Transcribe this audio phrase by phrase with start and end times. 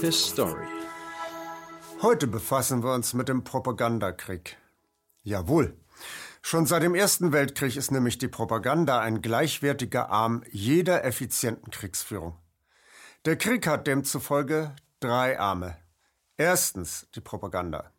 [0.00, 0.66] His Story.
[2.00, 4.56] Heute befassen wir uns mit dem Propagandakrieg.
[5.22, 5.76] Jawohl.
[6.40, 12.38] Schon seit dem Ersten Weltkrieg ist nämlich die Propaganda ein gleichwertiger Arm jeder effizienten Kriegsführung.
[13.26, 15.76] Der Krieg hat demzufolge drei Arme.
[16.38, 17.92] Erstens die Propaganda.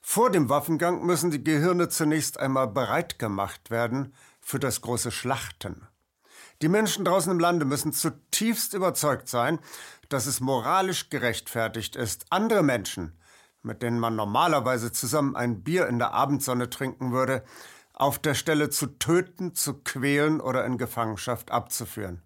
[0.00, 5.86] Vor dem Waffengang müssen die Gehirne zunächst einmal bereit gemacht werden für das große Schlachten.
[6.62, 9.58] Die Menschen draußen im Lande müssen zutiefst überzeugt sein,
[10.08, 13.18] dass es moralisch gerechtfertigt ist, andere Menschen,
[13.62, 17.44] mit denen man normalerweise zusammen ein Bier in der Abendsonne trinken würde,
[17.92, 22.22] auf der Stelle zu töten, zu quälen oder in Gefangenschaft abzuführen.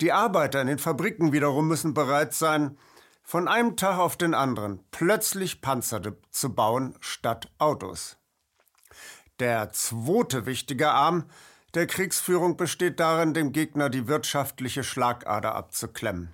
[0.00, 2.78] Die Arbeiter in den Fabriken wiederum müssen bereit sein,
[3.24, 6.00] von einem Tag auf den anderen plötzlich Panzer
[6.30, 8.16] zu bauen statt Autos.
[9.38, 11.24] Der zweite wichtige Arm
[11.74, 16.32] der Kriegsführung besteht darin, dem Gegner die wirtschaftliche Schlagader abzuklemmen,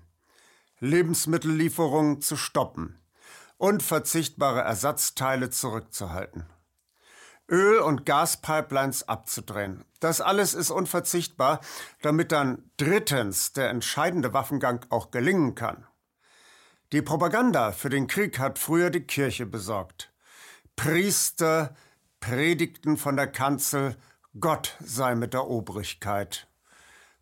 [0.85, 2.99] Lebensmittellieferungen zu stoppen
[3.57, 6.47] und verzichtbare Ersatzteile zurückzuhalten.
[7.49, 9.85] Öl- und Gaspipelines abzudrehen.
[10.01, 11.61] Das alles ist unverzichtbar,
[12.03, 15.87] damit dann drittens der entscheidende Waffengang auch gelingen kann.
[16.93, 20.13] Die Propaganda für den Krieg hat früher die Kirche besorgt.
[20.77, 21.75] Priester
[22.21, 23.97] predigten von der Kanzel,
[24.39, 26.47] Gott sei mit der Obrigkeit.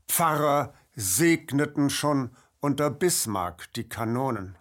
[0.09, 4.57] Pfarrer segneten schon unter Bismarck die Kanonen.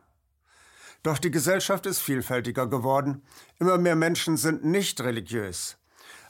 [1.03, 3.21] Doch die Gesellschaft ist vielfältiger geworden.
[3.59, 5.77] Immer mehr Menschen sind nicht religiös.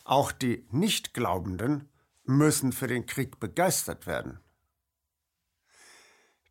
[0.03, 1.89] Auch die Nichtglaubenden
[2.25, 4.39] müssen für den Krieg begeistert werden.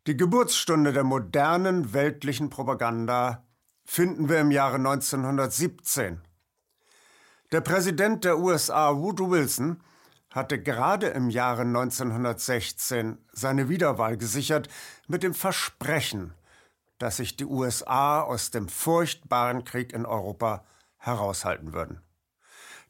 [0.07, 3.45] Die Geburtsstunde der modernen weltlichen Propaganda
[3.85, 6.21] finden wir im Jahre 1917.
[7.51, 9.83] Der Präsident der USA, Woodrow Wilson,
[10.31, 14.69] hatte gerade im Jahre 1916 seine Wiederwahl gesichert
[15.07, 16.33] mit dem Versprechen,
[16.97, 20.63] dass sich die USA aus dem furchtbaren Krieg in Europa
[20.97, 22.01] heraushalten würden.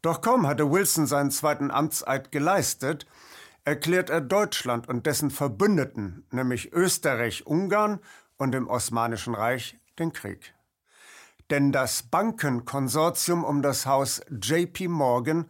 [0.01, 3.05] Doch kaum hatte Wilson seinen zweiten Amtseid geleistet,
[3.63, 7.99] erklärt er Deutschland und dessen Verbündeten, nämlich Österreich, Ungarn
[8.37, 10.53] und dem Osmanischen Reich, den Krieg.
[11.51, 15.45] Denn das Bankenkonsortium um das Haus JP Morgan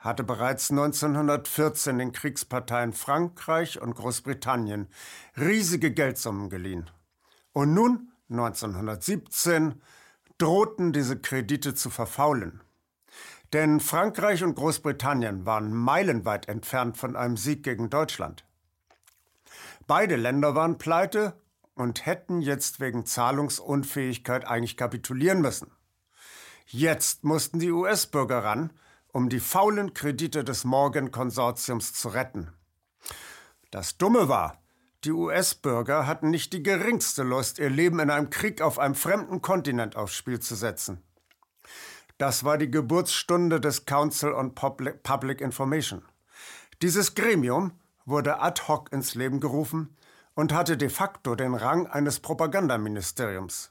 [0.00, 4.88] hatte bereits 1914 den Kriegsparteien Frankreich und Großbritannien
[5.36, 6.90] riesige Geldsummen geliehen.
[7.52, 9.80] Und nun, 1917,
[10.38, 12.62] drohten diese Kredite zu verfaulen.
[13.52, 18.44] Denn Frankreich und Großbritannien waren meilenweit entfernt von einem Sieg gegen Deutschland.
[19.86, 21.34] Beide Länder waren pleite
[21.74, 25.72] und hätten jetzt wegen Zahlungsunfähigkeit eigentlich kapitulieren müssen.
[26.66, 28.70] Jetzt mussten die US-Bürger ran,
[29.12, 32.52] um die faulen Kredite des Morgan-Konsortiums zu retten.
[33.70, 34.60] Das Dumme war,
[35.04, 39.40] die US-Bürger hatten nicht die geringste Lust, ihr Leben in einem Krieg auf einem fremden
[39.40, 41.02] Kontinent aufs Spiel zu setzen.
[42.18, 46.02] Das war die Geburtsstunde des Council on Public Information.
[46.82, 47.72] Dieses Gremium
[48.04, 49.96] wurde ad hoc ins Leben gerufen
[50.34, 53.70] und hatte de facto den Rang eines Propagandaministeriums.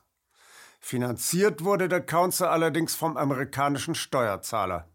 [0.80, 4.88] Finanziert wurde der Council allerdings vom amerikanischen Steuerzahler.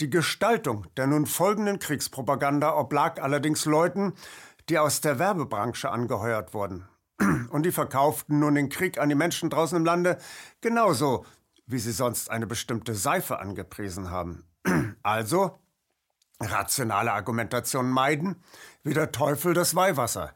[0.00, 4.14] Die Gestaltung der nun folgenden Kriegspropaganda oblag allerdings Leuten,
[4.70, 6.88] die aus der Werbebranche angeheuert wurden.
[7.50, 10.16] Und die verkauften nun den Krieg an die Menschen draußen im Lande
[10.62, 11.26] genauso
[11.66, 14.44] wie sie sonst eine bestimmte Seife angepriesen haben.
[15.02, 15.58] Also
[16.40, 18.42] rationale Argumentation meiden,
[18.82, 20.32] wie der Teufel das Weihwasser.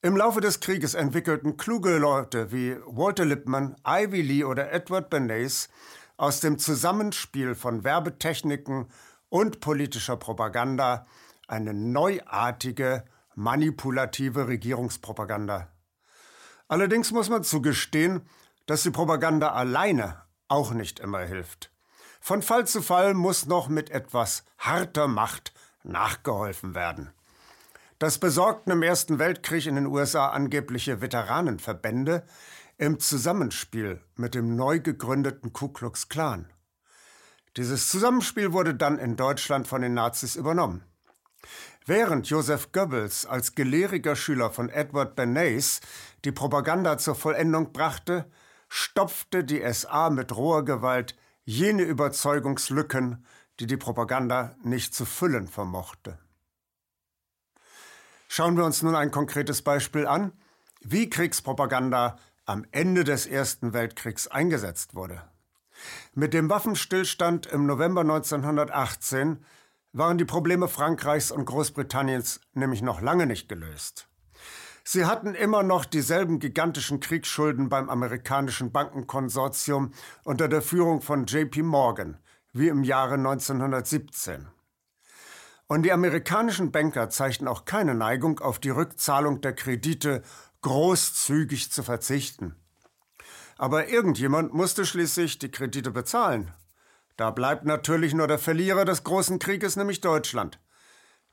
[0.00, 5.68] Im Laufe des Krieges entwickelten kluge Leute wie Walter Lippmann, Ivy Lee oder Edward Bernays
[6.18, 8.88] aus dem Zusammenspiel von Werbetechniken
[9.30, 11.06] und politischer Propaganda
[11.46, 15.68] eine neuartige, manipulative Regierungspropaganda.
[16.66, 18.28] Allerdings muss man zugestehen,
[18.66, 21.72] dass die Propaganda alleine auch nicht immer hilft.
[22.20, 27.12] Von Fall zu Fall muss noch mit etwas harter Macht nachgeholfen werden.
[27.98, 32.24] Das besorgten im Ersten Weltkrieg in den USA angebliche Veteranenverbände
[32.78, 36.48] im Zusammenspiel mit dem neu gegründeten Ku Klux Klan.
[37.56, 40.84] Dieses Zusammenspiel wurde dann in Deutschland von den Nazis übernommen.
[41.86, 45.80] Während Joseph Goebbels als gelehriger Schüler von Edward Bernays
[46.24, 48.30] die Propaganda zur Vollendung brachte,
[48.68, 53.24] stopfte die SA mit roher Gewalt jene Überzeugungslücken,
[53.58, 56.18] die die Propaganda nicht zu füllen vermochte.
[58.28, 60.32] Schauen wir uns nun ein konkretes Beispiel an,
[60.80, 65.22] wie Kriegspropaganda am Ende des Ersten Weltkriegs eingesetzt wurde.
[66.14, 69.44] Mit dem Waffenstillstand im November 1918
[69.92, 74.08] waren die Probleme Frankreichs und Großbritanniens nämlich noch lange nicht gelöst.
[74.82, 79.92] Sie hatten immer noch dieselben gigantischen Kriegsschulden beim amerikanischen Bankenkonsortium
[80.24, 82.16] unter der Führung von JP Morgan
[82.54, 84.48] wie im Jahre 1917.
[85.66, 90.22] Und die amerikanischen Banker zeigten auch keine Neigung, auf die Rückzahlung der Kredite
[90.62, 92.54] großzügig zu verzichten.
[93.56, 96.52] Aber irgendjemand musste schließlich die Kredite bezahlen.
[97.16, 100.60] Da bleibt natürlich nur der Verlierer des großen Krieges, nämlich Deutschland.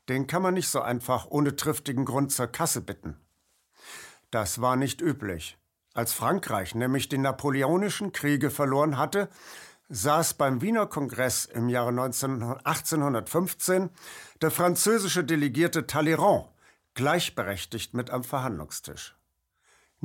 [0.08, 3.16] Den kann man nicht so einfach ohne triftigen Grund zur Kasse bitten.
[4.30, 5.58] Das war nicht üblich.
[5.94, 9.28] Als Frankreich nämlich die napoleonischen Kriege verloren hatte,
[9.88, 13.90] saß beim Wiener Kongress im Jahre 1815
[14.42, 16.48] der französische Delegierte Talleyrand
[16.94, 19.15] gleichberechtigt mit am Verhandlungstisch.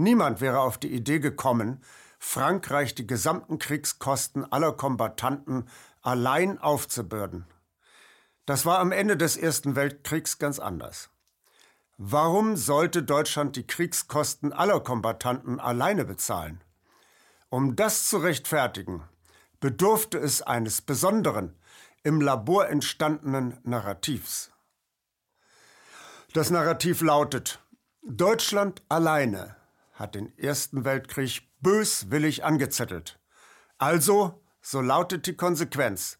[0.02, 1.80] Niemand wäre auf die Idee gekommen,
[2.18, 5.70] Frankreich die gesamten Kriegskosten aller Kombattanten
[6.02, 7.46] allein aufzubürden.
[8.48, 11.12] Das war am Ende des Ersten Weltkriegs ganz anders.
[12.00, 16.64] Warum sollte Deutschland die Kriegskosten aller Kombattanten alleine bezahlen?
[17.50, 19.04] Um das zu rechtfertigen,
[19.60, 21.56] bedurfte es eines besonderen,
[22.02, 24.50] im Labor entstandenen Narrativs.
[26.34, 27.60] Das Narrativ lautet,
[28.02, 29.61] Deutschland alleine
[30.02, 33.20] hat den Ersten Weltkrieg böswillig angezettelt.
[33.78, 36.18] Also, so lautet die Konsequenz,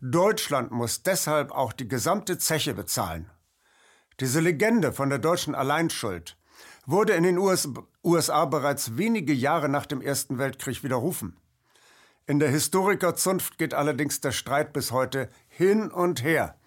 [0.00, 3.30] Deutschland muss deshalb auch die gesamte Zeche bezahlen.
[4.20, 6.36] Diese Legende von der deutschen Alleinschuld
[6.86, 11.36] wurde in den USA bereits wenige Jahre nach dem Ersten Weltkrieg widerrufen.
[12.26, 16.58] In der Historikerzunft geht allerdings der Streit bis heute hin und her.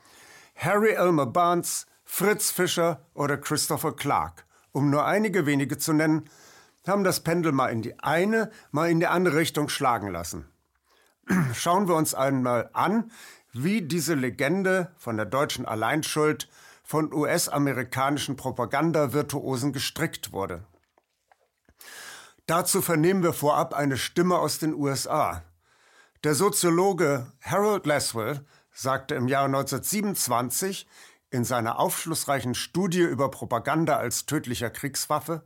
[0.55, 6.29] Harry Elmer Barnes, Fritz Fischer oder Christopher Clark, um nur einige wenige zu nennen,
[6.87, 10.45] haben das Pendel mal in die eine, mal in die andere Richtung schlagen lassen.
[11.53, 13.11] Schauen wir uns einmal an,
[13.53, 16.49] wie diese Legende von der deutschen Alleinschuld
[16.83, 20.63] von US-amerikanischen Propagandavirtuosen gestrickt wurde.
[22.47, 25.43] Dazu vernehmen wir vorab eine Stimme aus den USA.
[26.23, 30.87] Der Soziologe Harold Laswell sagte im Jahr 1927
[31.31, 35.43] in seiner aufschlussreichen Studie über Propaganda als tödlicher Kriegswaffe,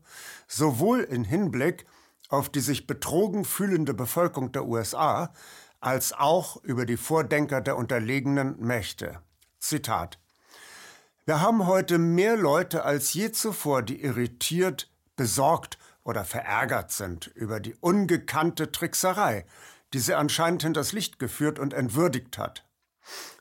[0.48, 1.86] sowohl in Hinblick
[2.30, 5.34] auf die sich betrogen fühlende Bevölkerung der USA,
[5.80, 9.20] als auch über die Vordenker der unterlegenen Mächte.
[9.60, 10.18] Zitat
[11.26, 17.62] wir haben heute mehr Leute als je zuvor, die irritiert, besorgt oder verärgert sind über
[17.62, 19.46] die ungekannte Trickserei,
[19.94, 22.66] die sie anscheinend hinters Licht geführt und entwürdigt hat.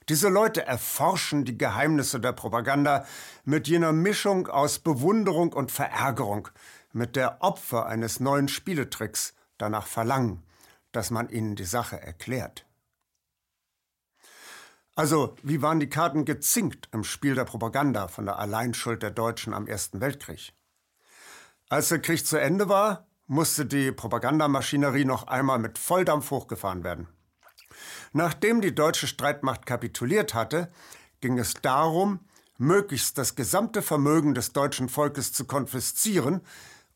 [0.09, 3.07] Diese Leute erforschen die Geheimnisse der Propaganda
[3.45, 6.49] mit jener Mischung aus Bewunderung und Verärgerung,
[6.93, 10.43] mit der Opfer eines neuen Spieletricks danach verlangen,
[10.93, 12.67] dass man ihnen die Sache erklärt.
[14.95, 19.55] Also, wie waren die Karten gezinkt im Spiel der Propaganda von der Alleinschuld der Deutschen
[19.55, 20.53] am Ersten Weltkrieg?
[21.71, 27.09] Als der Krieg zu Ende war, musste die Propagandamaschinerie noch einmal mit Volldampf hochgefahren werden.
[28.13, 30.69] Nachdem die deutsche Streitmacht kapituliert hatte,
[31.21, 32.21] ging es darum,
[32.59, 36.41] möglichst das gesamte Vermögen des deutschen Volkes zu konfiszieren,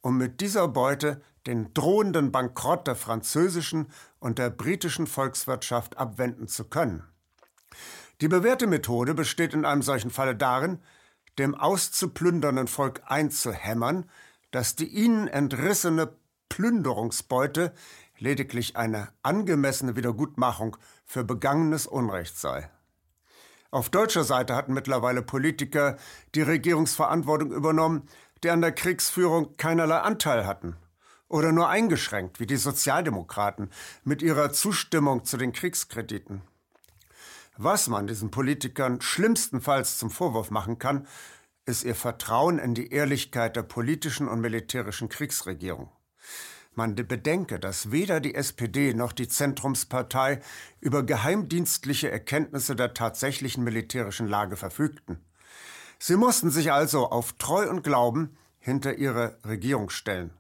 [0.01, 3.87] um mit dieser Beute den drohenden Bankrott der französischen
[4.19, 7.05] und der britischen Volkswirtschaft abwenden zu können.
[8.21, 10.79] Die bewährte Methode besteht in einem solchen Falle darin,
[11.39, 14.09] dem auszuplündernden Volk einzuhämmern,
[14.51, 16.13] dass die ihnen entrissene
[16.49, 17.75] Plünderungsbeute
[18.19, 22.71] lediglich eine angemessene Wiedergutmachung für begangenes Unrecht sei.
[23.71, 25.97] Auf deutscher Seite hatten mittlerweile Politiker
[26.35, 28.09] die Regierungsverantwortung übernommen,
[28.43, 30.77] die an der Kriegsführung keinerlei Anteil hatten
[31.29, 33.71] oder nur eingeschränkt, wie die Sozialdemokraten
[34.05, 36.43] mit ihrer Zustimmung zu den Kriegskrediten.
[37.57, 41.07] Was man diesen Politikern schlimmstenfalls zum Vorwurf machen kann,
[41.65, 45.91] ist ihr Vertrauen in die Ehrlichkeit der politischen und militärischen Kriegsregierung.
[46.77, 50.41] Man bedenke, dass weder die SPD noch die Zentrumspartei
[50.79, 55.25] über geheimdienstliche Erkenntnisse der tatsächlichen militärischen Lage verfügten.
[55.99, 60.35] Sie mussten sich also auf Treu und Glauben hinter ihre Regierung stellen.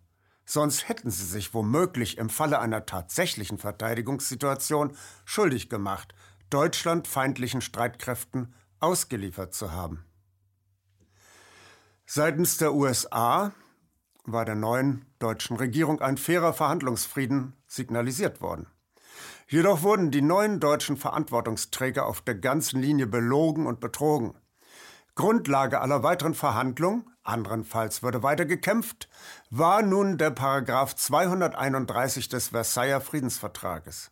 [0.44, 6.14] Sonst hätten sie sich womöglich im Falle einer tatsächlichen Verteidigungssituation schuldig gemacht
[6.50, 10.04] deutschlandfeindlichen Streitkräften ausgeliefert zu haben.
[12.04, 13.52] Seitens der USA
[14.24, 18.66] war der neuen deutschen Regierung ein fairer Verhandlungsfrieden signalisiert worden.
[19.48, 24.34] Jedoch wurden die neuen deutschen Verantwortungsträger auf der ganzen Linie belogen und betrogen.
[25.14, 29.08] Grundlage aller weiteren Verhandlungen, anderenfalls würde weiter gekämpft,
[29.50, 34.10] war nun der Paragraph 231 des Versailler Friedensvertrages.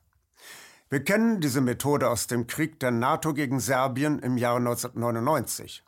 [0.89, 5.83] Wir kennen diese Methode aus dem Krieg der NATO gegen Serbien im Jahre 1999.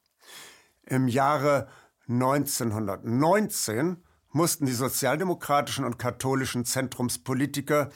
[0.85, 1.69] Im Jahre
[2.09, 4.03] 1919
[4.37, 7.91] mussten die sozialdemokratischen und katholischen Zentrumspolitiker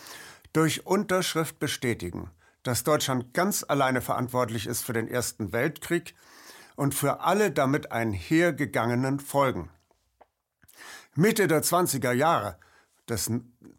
[0.53, 2.31] durch Unterschrift bestätigen,
[2.63, 6.15] dass Deutschland ganz alleine verantwortlich ist für den Ersten Weltkrieg
[6.77, 9.71] und für alle damit einhergegangenen Folgen.
[11.15, 12.59] Mitte der 20er Jahre
[13.09, 13.31] des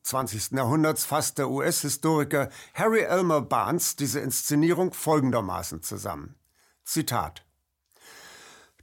[0.03, 0.51] 20.
[0.51, 6.35] Jahrhunderts fasst der US-Historiker Harry Elmer Barnes diese Inszenierung folgendermaßen zusammen.
[6.83, 7.43] Zitat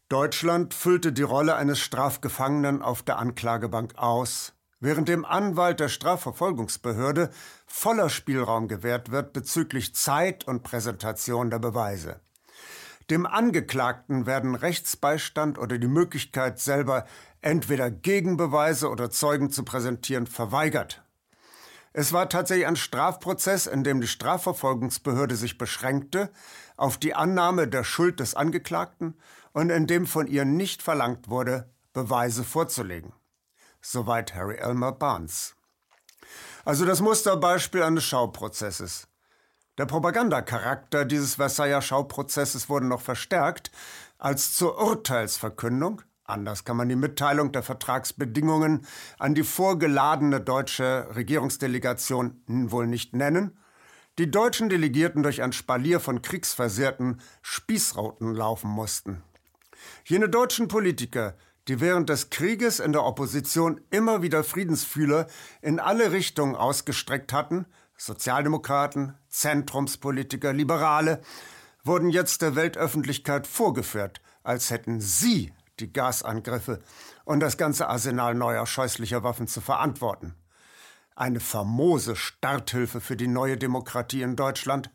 [0.08, 7.28] Deutschland füllte die Rolle eines Strafgefangenen auf der Anklagebank aus, während dem Anwalt der Strafverfolgungsbehörde
[7.66, 12.20] voller Spielraum gewährt wird bezüglich Zeit und Präsentation der Beweise.
[13.10, 17.04] Dem Angeklagten werden Rechtsbeistand oder die Möglichkeit, selber
[17.42, 21.02] entweder Gegenbeweise oder Zeugen zu präsentieren, verweigert.
[21.92, 26.30] Es war tatsächlich ein Strafprozess, in dem die Strafverfolgungsbehörde sich beschränkte
[26.78, 29.18] auf die Annahme der Schuld des Angeklagten
[29.52, 33.12] und in dem von ihr nicht verlangt wurde, Beweise vorzulegen.
[33.82, 35.56] Soweit Harry Elmer Barnes.
[36.64, 39.08] Also das Musterbeispiel eines Schauprozesses.
[39.76, 43.70] Der Propagandacharakter dieses Versailler Schauprozesses wurde noch verstärkt,
[44.18, 48.87] als zur Urteilsverkündung, anders kann man die Mitteilung der Vertragsbedingungen
[49.18, 53.56] an die vorgeladene deutsche Regierungsdelegation wohl nicht nennen,
[54.18, 59.22] die deutschen Delegierten durch ein Spalier von kriegsversehrten Spießrauten laufen mussten.
[60.04, 61.37] Jene deutschen Politiker,
[61.68, 65.28] die während des Krieges in der Opposition immer wieder Friedensfühler
[65.62, 71.20] in alle Richtungen ausgestreckt hatten, Sozialdemokraten, Zentrumspolitiker, Liberale,
[71.84, 76.80] wurden jetzt der Weltöffentlichkeit vorgeführt, als hätten sie die Gasangriffe
[77.25, 80.34] und das ganze Arsenal neuer scheußlicher Waffen zu verantworten.
[81.18, 84.92] Eine famose Starthilfe für die neue Demokratie in Deutschland.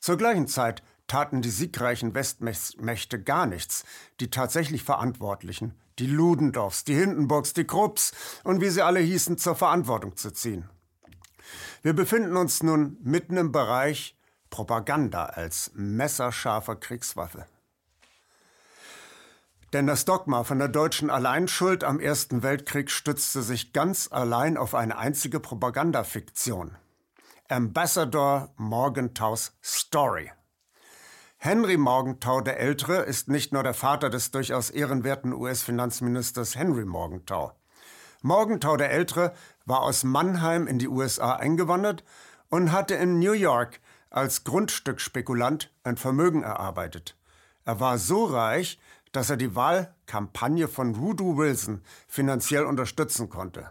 [0.00, 3.84] Zur gleichen Zeit taten die siegreichen Westmächte gar nichts,
[4.18, 9.54] die tatsächlich Verantwortlichen, die Ludendorffs, die Hindenburgs, die Krupps und wie sie alle hießen, zur
[9.54, 10.68] Verantwortung zu ziehen.
[11.82, 14.18] Wir befinden uns nun mitten im Bereich
[14.50, 17.46] Propaganda als messerscharfer Kriegswaffe.
[19.72, 24.74] Denn das Dogma von der deutschen Alleinschuld am Ersten Weltkrieg stützte sich ganz allein auf
[24.74, 26.76] eine einzige Propagandafiktion.
[27.48, 30.32] Ambassador Morgenthau's Story.
[31.36, 37.52] Henry Morgenthau der Ältere ist nicht nur der Vater des durchaus ehrenwerten US-Finanzministers Henry Morgenthau.
[38.22, 39.34] Morgenthau der Ältere
[39.66, 42.04] war aus Mannheim in die USA eingewandert
[42.48, 47.16] und hatte in New York als Grundstückspekulant ein Vermögen erarbeitet.
[47.64, 48.80] Er war so reich,
[49.12, 53.70] dass er die Wahlkampagne von Woodrow Wilson finanziell unterstützen konnte.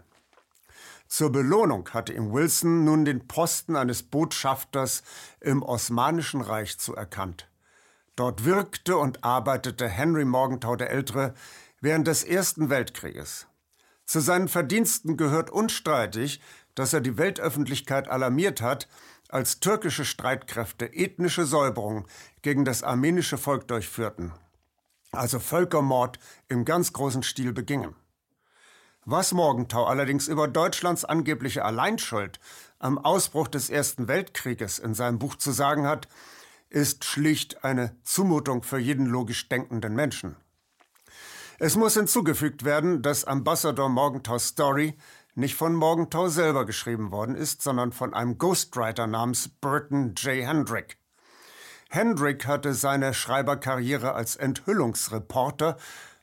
[1.08, 5.02] Zur Belohnung hatte ihm Wilson nun den Posten eines Botschafters
[5.40, 7.48] im Osmanischen Reich zuerkannt.
[8.14, 11.34] Dort wirkte und arbeitete Henry Morgenthau der Ältere
[11.80, 13.46] während des Ersten Weltkrieges.
[14.04, 16.40] Zu seinen Verdiensten gehört unstreitig,
[16.74, 18.88] dass er die Weltöffentlichkeit alarmiert hat,
[19.28, 22.06] als türkische Streitkräfte ethnische Säuberungen
[22.42, 24.32] gegen das armenische Volk durchführten,
[25.12, 27.94] also Völkermord im ganz großen Stil begingen.
[29.04, 32.38] Was Morgenthau allerdings über Deutschlands angebliche Alleinschuld
[32.78, 36.08] am Ausbruch des Ersten Weltkrieges in seinem Buch zu sagen hat,
[36.68, 40.36] ist schlicht eine Zumutung für jeden logisch denkenden Menschen.
[41.58, 44.96] Es muss hinzugefügt werden, dass Ambassador Morgenthau's Story
[45.34, 50.46] nicht von Morgenthau selber geschrieben worden ist, sondern von einem Ghostwriter namens Burton J.
[50.46, 50.98] Hendrick.
[51.90, 55.78] Hendrick hatte seine Schreiberkarriere als Enthüllungsreporter,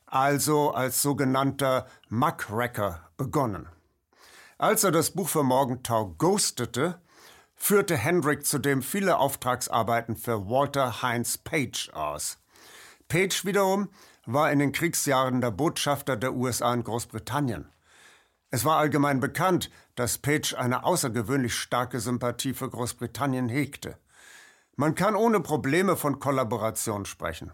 [0.06, 3.68] also als sogenannter Muckracker, begonnen.
[4.58, 7.00] Als er das Buch für Morgenthau ghostete,
[7.56, 12.38] führte Hendrick zudem viele Auftragsarbeiten für Walter Heinz Page aus.
[13.08, 13.88] Page wiederum
[14.24, 17.68] war in den Kriegsjahren der Botschafter der USA in Großbritannien.
[18.50, 23.98] Es war allgemein bekannt, dass Page eine außergewöhnlich starke Sympathie für Großbritannien hegte.
[24.76, 27.50] Man kann ohne Probleme von Kollaboration sprechen.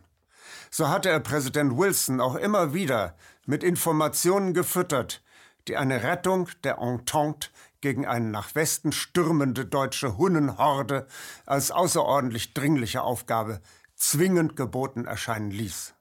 [0.70, 5.22] So hatte er Präsident Wilson auch immer wieder mit Informationen gefüttert,
[5.68, 7.50] die eine Rettung der Entente
[7.80, 11.06] gegen eine nach Westen stürmende deutsche Hunnenhorde
[11.46, 13.60] als außerordentlich dringliche Aufgabe
[13.94, 15.94] zwingend geboten erscheinen ließ.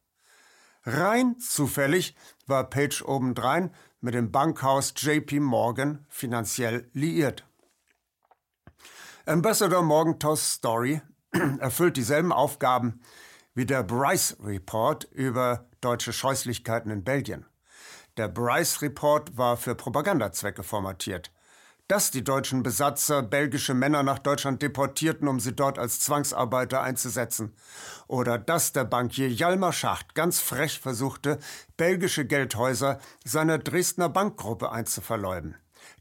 [0.85, 2.15] Rein zufällig
[2.47, 7.45] war Page obendrein mit dem Bankhaus JP Morgan finanziell liiert.
[9.27, 11.01] Ambassador Morgenthau's Story
[11.59, 13.01] erfüllt dieselben Aufgaben
[13.53, 17.45] wie der Bryce Report über deutsche Scheußlichkeiten in Belgien.
[18.17, 21.31] Der Bryce Report war für Propagandazwecke formatiert.
[21.91, 27.53] dass die deutschen Besatzer belgische Männer nach Deutschland deportierten, um sie dort als Zwangsarbeiter einzusetzen.
[28.07, 31.37] Oder dass der Bankier Jalmar Schacht ganz frech versuchte,
[31.75, 35.55] belgische Geldhäuser seiner Dresdner Bankgruppe einzuverleiben.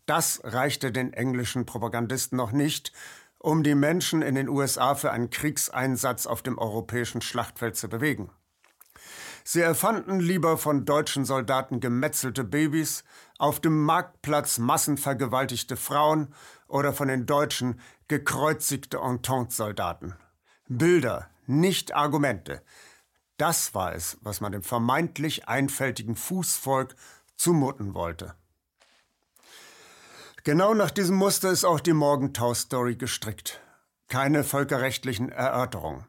[0.07, 2.93] Das reichte den englischen Propagandisten noch nicht,
[3.41, 8.31] um die Menschen in den USA für einen Kriegseinsatz auf dem europäischen Schlachtfeld zu bewegen.
[9.45, 13.03] Sie erfanden lieber von deutschen Soldaten gemetzelte Babys,
[13.39, 16.35] auf dem Marktplatz massenvergewaltigte Frauen
[16.69, 20.15] oder von den Deutschen gekreuzigte Entente-Soldaten.
[20.69, 22.63] Bilder, nicht Argumente.
[23.39, 26.95] Das war es, was man dem vermeintlich einfältigen Fußvolk
[27.37, 28.35] zumuten wollte.
[30.43, 33.61] Genau nach diesem Muster ist auch die Morgenthau-Story gestrickt.
[34.09, 36.07] Keine völkerrechtlichen Erörterungen,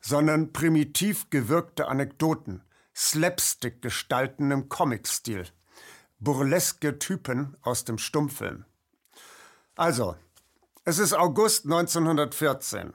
[0.00, 2.62] sondern primitiv gewirkte Anekdoten,
[2.94, 5.44] Slapstick-Gestalten im Comic-Stil,
[6.18, 8.64] burleske Typen aus dem Stummfilm.
[9.76, 10.16] Also,
[10.84, 12.94] es ist August 1914.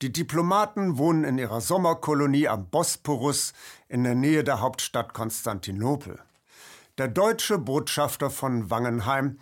[0.00, 3.52] Die Diplomaten wohnen in ihrer Sommerkolonie am Bosporus
[3.88, 6.18] in der Nähe der Hauptstadt Konstantinopel.
[6.96, 9.38] Der deutsche Botschafter von Wangenheim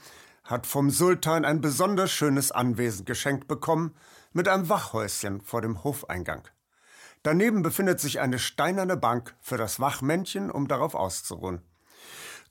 [0.50, 3.94] hat vom Sultan ein besonders schönes Anwesen geschenkt bekommen
[4.32, 6.48] mit einem Wachhäuschen vor dem Hofeingang.
[7.22, 11.62] Daneben befindet sich eine steinerne Bank für das Wachmännchen, um darauf auszuruhen.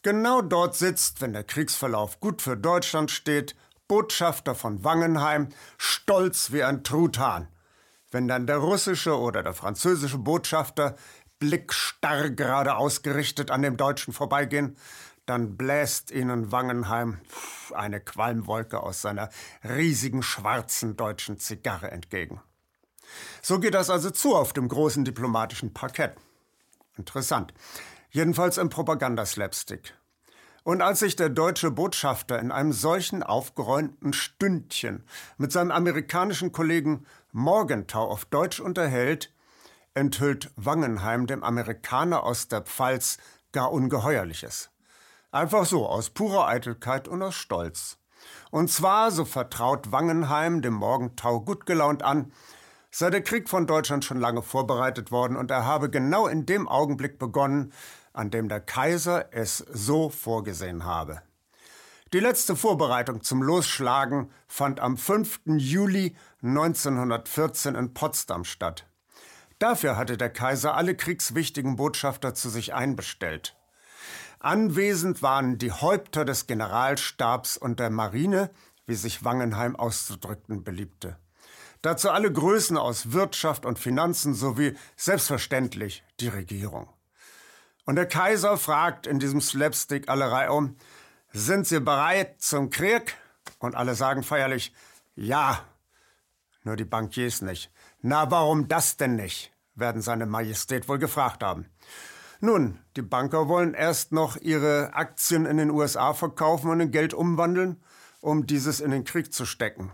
[0.02, 3.56] Genau dort sitzt, wenn der Kriegsverlauf gut für Deutschland steht,
[3.88, 7.48] Botschafter von Wangenheim, stolz wie ein Truthahn.
[8.12, 10.96] Wenn dann der russische oder der französische Botschafter
[11.40, 14.78] blickstarr gerade ausgerichtet an dem Deutschen vorbeigehen,
[15.30, 17.20] dann bläst ihnen Wangenheim
[17.74, 19.30] eine Qualmwolke aus seiner
[19.64, 22.42] riesigen schwarzen deutschen Zigarre entgegen.
[23.42, 26.16] So geht das also zu auf dem großen diplomatischen Parkett.
[26.98, 27.54] Interessant.
[28.10, 29.94] Jedenfalls im Propagandaslapstick.
[30.64, 35.06] Und als sich der deutsche Botschafter in einem solchen aufgeräumten Stündchen
[35.38, 39.32] mit seinem amerikanischen Kollegen Morgenthau auf Deutsch unterhält,
[39.94, 43.18] enthüllt Wangenheim dem Amerikaner aus der Pfalz
[43.52, 44.70] gar Ungeheuerliches.
[45.32, 47.98] Einfach so, aus purer Eitelkeit und aus Stolz.
[48.50, 52.32] Und zwar, so vertraut Wangenheim dem Morgentau gut gelaunt an,
[52.90, 56.68] sei der Krieg von Deutschland schon lange vorbereitet worden und er habe genau in dem
[56.68, 57.72] Augenblick begonnen,
[58.12, 61.22] an dem der Kaiser es so vorgesehen habe.
[62.12, 65.42] Die letzte Vorbereitung zum Losschlagen fand am 5.
[65.58, 68.88] Juli 1914 in Potsdam statt.
[69.60, 73.59] Dafür hatte der Kaiser alle kriegswichtigen Botschafter zu sich einbestellt.
[74.40, 78.50] Anwesend waren die Häupter des Generalstabs und der Marine,
[78.86, 81.18] wie sich Wangenheim auszudrücken beliebte.
[81.82, 86.90] Dazu alle Größen aus Wirtschaft und Finanzen sowie selbstverständlich die Regierung.
[87.86, 90.78] Und der Kaiser fragt in diesem Slapstick alle reihum,
[91.32, 93.16] sind Sie bereit zum Krieg?
[93.60, 94.74] Und alle sagen feierlich,
[95.16, 95.64] ja.
[96.64, 97.72] Nur die Bankiers nicht.
[98.02, 99.52] Na, warum das denn nicht?
[99.76, 101.66] werden seine Majestät wohl gefragt haben.
[102.42, 107.14] Nun, die Banker wollen erst noch ihre Aktien in den USA verkaufen und in Geld
[107.14, 107.84] umwandeln,
[108.22, 109.92] um dieses in den Krieg zu stecken.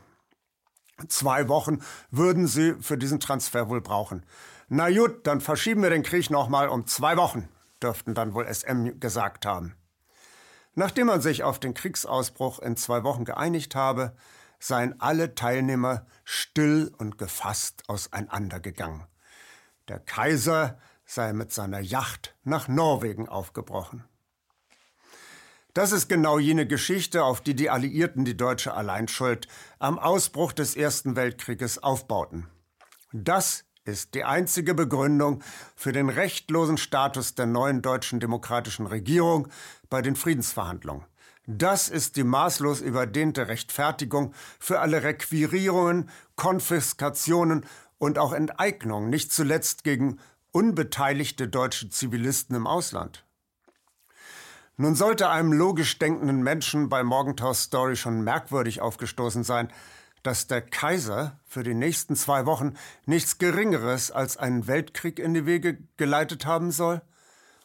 [1.08, 1.82] Zwei Wochen
[2.12, 4.26] würden sie für diesen Transfer wohl brauchen.
[4.70, 7.50] Na gut, dann verschieben wir den Krieg nochmal um zwei Wochen,
[7.82, 9.76] dürften dann wohl SM gesagt haben.
[10.76, 14.16] Nachdem man sich auf den Kriegsausbruch in zwei Wochen geeinigt habe,
[14.60, 19.06] seien alle Teilnehmer still und gefasst auseinandergegangen.
[19.88, 24.04] Der Kaiser sei mit seiner Yacht nach Norwegen aufgebrochen.
[25.74, 30.76] Das ist genau jene Geschichte, auf die die Alliierten die deutsche Alleinschuld am Ausbruch des
[30.76, 32.48] Ersten Weltkrieges aufbauten.
[33.12, 35.44] Das ist die einzige Begründung
[35.76, 39.50] für den rechtlosen Status der neuen deutschen demokratischen Regierung
[39.90, 41.06] bei den Friedensverhandlungen.
[41.46, 47.66] Das ist die maßlos überdehnte Rechtfertigung für alle Requirierungen, Konfiskationen
[47.98, 50.20] und auch Enteignungen, nicht zuletzt gegen
[50.56, 53.26] unbeteiligte deutsche Zivilisten im Ausland.
[54.78, 59.68] Nun sollte einem logisch denkenden Menschen bei Morgenthaus Story schon merkwürdig aufgestoßen sein,
[60.24, 65.46] dass der Kaiser für die nächsten zwei Wochen nichts Geringeres als einen Weltkrieg in die
[65.46, 67.02] Wege geleitet haben soll,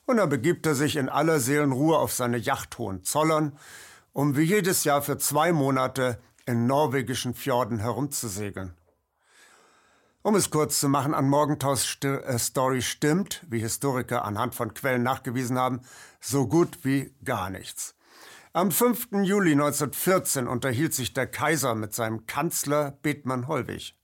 [0.05, 3.57] und er begibt er sich in aller Seelenruhe auf seine Yacht Hohenzollern,
[4.13, 8.75] um wie jedes Jahr für zwei Monate in norwegischen Fjorden herumzusegeln.
[10.23, 14.75] Um es kurz zu machen, an Morgenthaus St äh, Story stimmt, wie Historiker anhand von
[14.75, 15.81] Quellen nachgewiesen haben,
[16.21, 17.95] so gut wie gar nichts.
[18.53, 19.13] Am 5.
[19.23, 23.97] Juli 1914 unterhielt sich der Kaiser mit seinem Kanzler Bethmann Hollwig.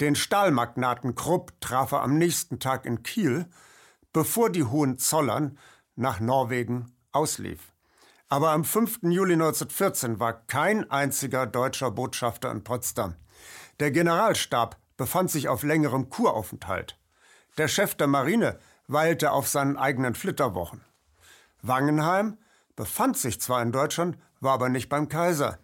[0.00, 3.46] Den Stahlmagnaten Krupp traf er am nächsten Tag in Kiel,
[4.14, 5.58] bevor die Hohenzollern
[5.96, 7.74] nach Norwegen auslief.
[8.30, 9.00] Aber am 5.
[9.02, 13.16] Juli 1914 war kein einziger deutscher Botschafter in Potsdam.
[13.80, 16.98] Der Generalstab befand sich auf längerem Kuraufenthalt.
[17.58, 20.84] Der Chef der Marine weilte auf seinen eigenen Flitterwochen.
[21.62, 22.38] Wangenheim
[22.76, 25.58] befand sich zwar in Deutschland, war aber nicht beim Kaiser.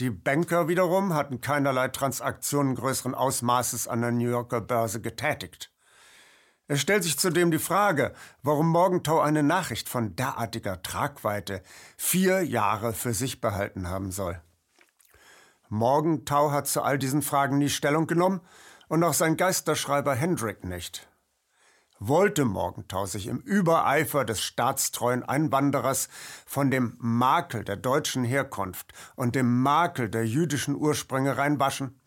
[0.00, 5.70] Die Banker wiederum hatten keinerlei Transaktionen größeren Ausmaßes an der New Yorker Börse getätigt.
[6.66, 11.62] Es stellt sich zudem die Frage, warum Morgenthau eine Nachricht von derartiger Tragweite
[11.98, 14.40] vier Jahre für sich behalten haben soll.
[15.74, 18.40] Morgenthau hat zu all diesen Fragen nie Stellung genommen
[18.88, 21.08] und auch sein Geisterschreiber Hendrick nicht
[22.08, 26.08] wollte Morgenthau sich im Übereifer des staatstreuen Einwanderers
[26.46, 32.00] von dem Makel der deutschen Herkunft und dem Makel der jüdischen Ursprünge reinwaschen?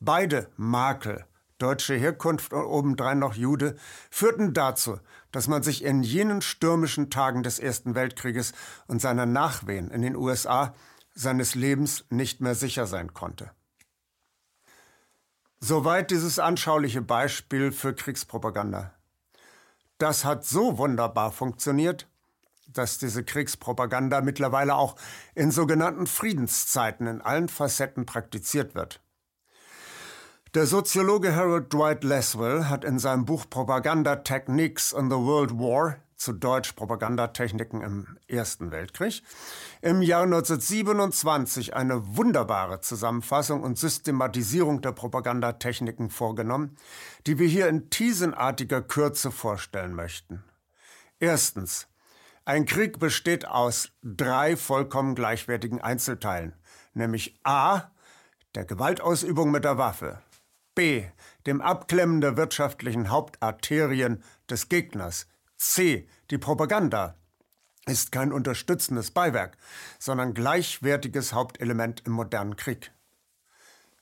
[0.00, 1.24] Beide Makel,
[1.58, 3.76] deutsche Herkunft und obendrein noch Jude,
[4.10, 4.98] führten dazu,
[5.30, 8.52] dass man sich in jenen stürmischen Tagen des Ersten Weltkrieges
[8.88, 10.74] und seiner Nachwehen in den USA
[11.14, 13.50] seines Lebens nicht mehr sicher sein konnte.
[15.60, 18.92] Soweit dieses anschauliche Beispiel für Kriegspropaganda.
[19.98, 22.08] Das hat so wunderbar funktioniert,
[22.66, 24.96] dass diese Kriegspropaganda mittlerweile auch
[25.34, 29.00] in sogenannten Friedenszeiten in allen Facetten praktiziert wird.
[30.54, 35.96] Der Soziologe Harold Dwight Laswell hat in seinem Buch Propaganda Techniques in the World War
[36.22, 39.22] zu Deutsch Propagandatechniken im Ersten Weltkrieg,
[39.80, 46.76] im Jahr 1927 eine wunderbare Zusammenfassung und Systematisierung der Propagandatechniken vorgenommen,
[47.26, 50.44] die wir hier in teasenartiger Kürze vorstellen möchten.
[51.18, 51.88] Erstens.
[52.44, 56.54] Ein Krieg besteht aus drei vollkommen gleichwertigen Einzelteilen,
[56.92, 57.92] nämlich A.
[58.56, 60.20] der Gewaltausübung mit der Waffe,
[60.74, 61.04] B.
[61.46, 65.28] dem Abklemmen der wirtschaftlichen Hauptarterien des Gegners,
[65.62, 66.08] C.
[66.30, 67.16] Die Propaganda
[67.86, 69.56] ist kein unterstützendes Beiwerk,
[70.00, 72.92] sondern gleichwertiges Hauptelement im modernen Krieg.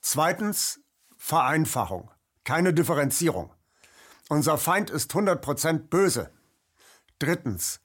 [0.01, 0.81] Zweitens
[1.18, 2.11] Vereinfachung,
[2.44, 3.53] keine Differenzierung.
[4.31, 6.31] Unser Feind ist 100% böse.
[7.18, 7.81] Drittens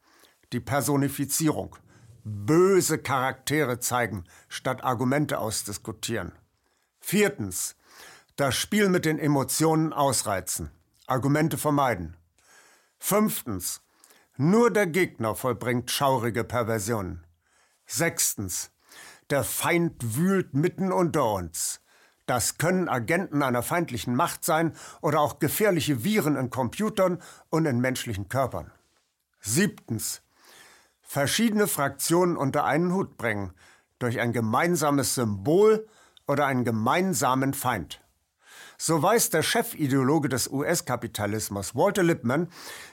[0.54, 1.76] die Personifizierung.
[2.24, 6.32] Böse Charaktere zeigen, statt Argumente ausdiskutieren.
[7.02, 7.76] Viertens
[8.38, 10.72] das Spiel mit den Emotionen ausreizen,
[11.08, 12.18] Argumente vermeiden.
[13.08, 13.84] Fünftens.
[14.36, 17.24] Nur der Gegner vollbringt schaurige Perversionen.
[17.86, 18.72] Sechstens.
[19.30, 21.82] Der Feind wühlt mitten unter uns.
[22.26, 27.80] Das können Agenten einer feindlichen Macht sein oder auch gefährliche Viren in Computern und in
[27.80, 28.72] menschlichen Körpern.
[29.40, 30.24] Siebtens.
[31.04, 33.54] Verschiedene Fraktionen unter einen Hut bringen
[34.00, 35.88] durch ein gemeinsames Symbol
[36.26, 38.02] oder einen gemeinsamen Feind.
[38.78, 42.50] So weiß der Chefideologe des US-Kapitalismus, Walter Lippmann,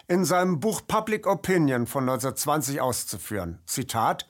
[0.08, 3.58] in seinem Buch Public Opinion von 1920 auszuführen.
[3.66, 4.26] Zitat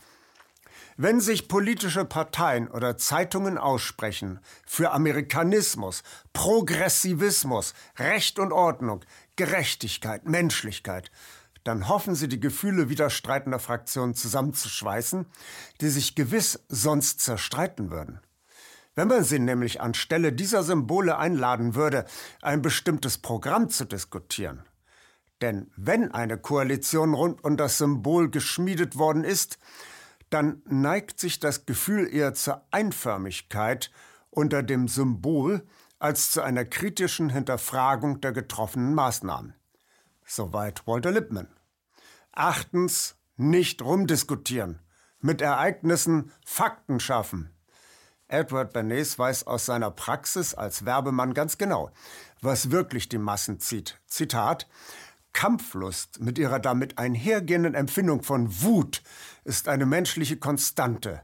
[0.96, 9.04] wenn sich politische Parteien oder Zeitungen aussprechen für Amerikanismus, Progressivismus, Recht und Ordnung,
[9.36, 11.10] Gerechtigkeit, Menschlichkeit,
[11.64, 15.26] dann hoffen sie, die Gefühle widerstreitender Fraktionen zusammenzuschweißen,
[15.80, 18.20] die sich gewiss sonst zerstreiten würden.
[18.94, 22.04] Wenn man sie nämlich anstelle dieser Symbole einladen würde,
[22.42, 24.64] ein bestimmtes Programm zu diskutieren,
[25.40, 29.58] denn wenn eine Koalition rund um das Symbol geschmiedet worden ist,
[30.30, 33.90] dann neigt sich das Gefühl eher zur Einförmigkeit
[34.30, 35.66] unter dem Symbol
[35.98, 39.54] als zu einer kritischen Hinterfragung der getroffenen Maßnahmen.
[40.24, 41.48] Soweit Walter Lippmann.
[42.32, 44.80] Achtens, nicht rumdiskutieren,
[45.20, 47.51] mit Ereignissen Fakten schaffen.
[48.32, 51.90] Edward Bernays weiß aus seiner Praxis als Werbemann ganz genau,
[52.40, 54.00] was wirklich die Massen zieht.
[54.06, 54.66] Zitat
[55.32, 59.02] Kampflust mit ihrer damit einhergehenden Empfindung von Wut
[59.44, 61.22] ist eine menschliche Konstante.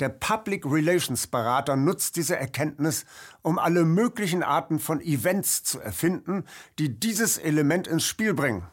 [0.00, 3.04] Der Public Relations Berater nutzt diese Erkenntnis,
[3.42, 6.44] um alle möglichen Arten von Events zu erfinden,
[6.78, 8.66] die dieses Element ins Spiel bringen.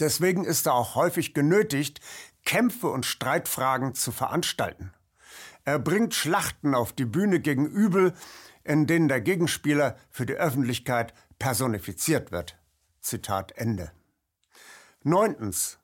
[0.00, 2.00] Deswegen ist er auch häufig genötigt,
[2.44, 4.92] Kämpfe und Streitfragen zu veranstalten.
[5.66, 8.14] Er bringt Schlachten auf die Bühne gegen Übel,
[8.62, 12.56] in denen der Gegenspieler für die Öffentlichkeit personifiziert wird.
[13.00, 13.90] Zitat Ende.
[15.02, 15.78] Neuntens.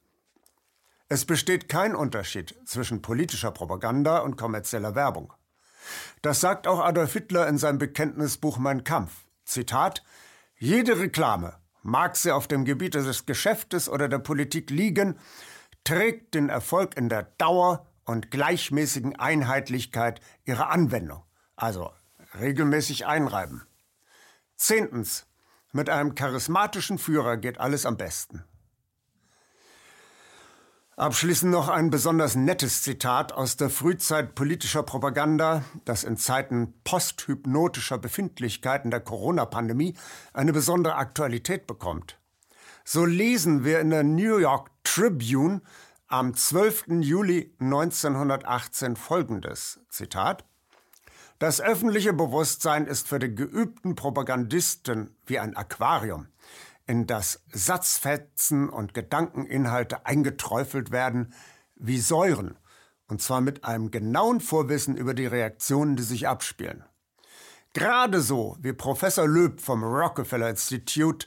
[1.08, 5.32] Es besteht kein Unterschied zwischen politischer Propaganda und kommerzieller Werbung.
[6.22, 9.24] Das sagt auch Adolf Hitler in seinem Bekenntnisbuch Mein Kampf.
[9.44, 10.04] Zitat
[10.58, 15.18] Jede Reklame, mag sie auf dem Gebiete des Geschäftes oder der Politik liegen,
[15.82, 21.22] trägt den Erfolg in der Dauer und gleichmäßigen Einheitlichkeit ihrer Anwendung,
[21.56, 21.92] also
[22.38, 23.62] regelmäßig einreiben.
[24.56, 25.26] Zehntens.
[25.74, 28.44] Mit einem charismatischen Führer geht alles am besten.
[30.96, 37.96] Abschließend noch ein besonders nettes Zitat aus der Frühzeit politischer Propaganda, das in Zeiten posthypnotischer
[37.96, 39.96] Befindlichkeiten der Corona-Pandemie
[40.34, 42.18] eine besondere Aktualität bekommt.
[42.84, 45.62] So lesen wir in der New York Tribune
[46.12, 47.00] am 12.
[47.00, 50.44] Juli 1918 folgendes Zitat
[51.38, 56.26] Das öffentliche Bewusstsein ist für den geübten Propagandisten wie ein Aquarium
[56.86, 61.32] in das Satzfetzen und Gedankeninhalte eingeträufelt werden
[61.76, 62.58] wie Säuren,
[63.08, 66.84] und zwar mit einem genauen Vorwissen über die Reaktionen, die sich abspielen.
[67.74, 71.26] Gerade so wie Professor Löb vom Rockefeller Institute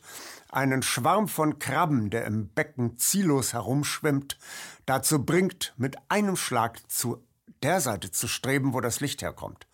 [0.50, 4.38] einen Schwarm von Krabben, der im Becken ziellos herumschwimmt,
[4.86, 7.26] dazu bringt, mit einem Schlag zu
[7.64, 9.68] der Seite zu streben, wo das Licht herkommt.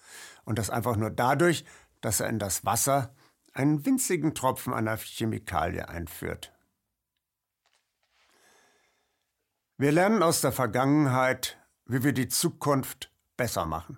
[0.45, 1.65] Und das einfach nur dadurch,
[1.99, 3.13] dass er in das Wasser
[3.53, 6.53] einen winzigen Tropfen einer Chemikalie einführt.
[9.77, 13.97] Wir lernen aus der Vergangenheit, wie wir die Zukunft besser machen.